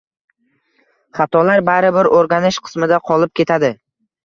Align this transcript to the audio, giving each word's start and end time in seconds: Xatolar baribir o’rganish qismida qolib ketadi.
Xatolar 1.19 1.61
baribir 1.69 2.11
o’rganish 2.21 2.61
qismida 2.71 3.03
qolib 3.13 3.39
ketadi. 3.43 3.75